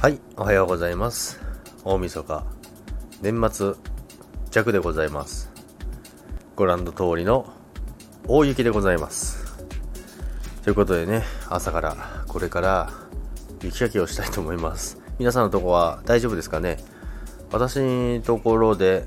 [0.00, 1.38] はい、おはようございます。
[1.84, 2.46] 大晦日、
[3.20, 3.74] 年末
[4.50, 5.50] 弱でございます。
[6.56, 7.52] ご覧の通りの
[8.26, 9.62] 大雪でございます。
[10.64, 12.90] ということでね、朝からこれから
[13.62, 14.96] 雪かきをしたいと思います。
[15.18, 16.78] 皆さんのとこは大丈夫ですかね？
[17.52, 19.06] 私のところで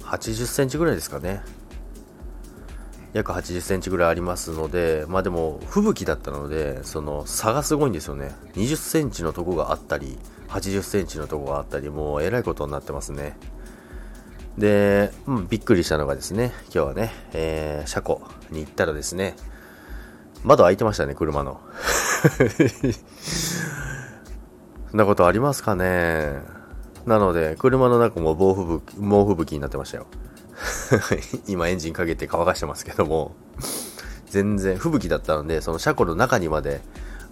[0.00, 1.40] 80センチぐらいですかね。
[3.12, 8.32] 約80センチぐらいありますので、まあでも、吹雪だったので、その差がすごいんですよね。
[8.54, 10.18] 20センチのとこがあったり、
[10.48, 13.36] 80センチのとこがあったり、もうえらいことになってますね。
[14.56, 19.34] で、うん、びっくりしたのがですね、今日はね、えー、車庫に行ったらですね、
[20.44, 21.60] 窓開いてましたね、車の。
[24.90, 26.42] そんなことありますかね
[27.06, 30.06] なので、車の中も暴風吹猛吹雪になってましたよ。
[31.48, 33.34] 今エンジンかけて乾かしてますけども、
[34.26, 36.80] 全然吹雪だったので、その車庫の中にまで、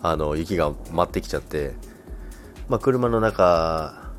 [0.02, 1.74] あの、雪が舞ってきちゃって、
[2.68, 4.12] まあ、車の中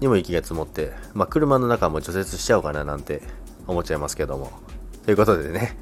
[0.00, 3.22] にも雪が積もって、まあ、車の中も除雪しちゃおうかななんて
[3.66, 4.52] 思っちゃいますけども。
[5.04, 5.76] ということでね、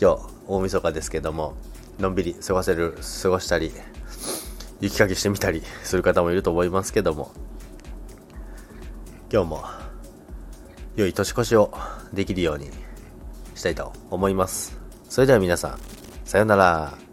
[0.00, 1.54] 今日、大晦日ですけども、
[1.98, 3.72] のんびり過ごせる、過ごしたり、
[4.80, 7.32] 雪かきしてみたりする方もいると思いますけども、
[9.32, 9.79] 今日も
[11.00, 11.72] 良い年越しを
[12.12, 12.70] できるように
[13.54, 14.78] したいと思います。
[15.08, 15.78] それでは皆さん、
[16.24, 17.09] さようなら。